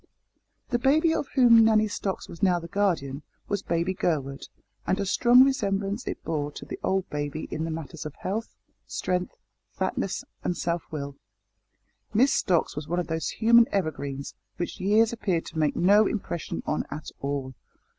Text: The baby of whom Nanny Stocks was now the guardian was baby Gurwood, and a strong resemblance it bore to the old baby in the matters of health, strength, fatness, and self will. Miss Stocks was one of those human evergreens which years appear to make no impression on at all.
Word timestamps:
The 0.69 0.79
baby 0.79 1.13
of 1.13 1.27
whom 1.35 1.63
Nanny 1.63 1.87
Stocks 1.87 2.27
was 2.27 2.41
now 2.41 2.57
the 2.57 2.67
guardian 2.67 3.21
was 3.47 3.61
baby 3.61 3.93
Gurwood, 3.93 4.47
and 4.87 4.99
a 4.99 5.05
strong 5.05 5.43
resemblance 5.43 6.07
it 6.07 6.23
bore 6.23 6.51
to 6.53 6.65
the 6.65 6.79
old 6.83 7.07
baby 7.11 7.47
in 7.51 7.65
the 7.65 7.69
matters 7.69 8.03
of 8.03 8.15
health, 8.15 8.55
strength, 8.87 9.35
fatness, 9.69 10.23
and 10.43 10.57
self 10.57 10.91
will. 10.91 11.17
Miss 12.15 12.33
Stocks 12.33 12.75
was 12.75 12.87
one 12.87 12.99
of 12.99 13.05
those 13.09 13.29
human 13.29 13.67
evergreens 13.71 14.33
which 14.57 14.79
years 14.79 15.13
appear 15.13 15.39
to 15.41 15.59
make 15.59 15.75
no 15.75 16.07
impression 16.07 16.63
on 16.65 16.83
at 16.89 17.11
all. 17.19 17.53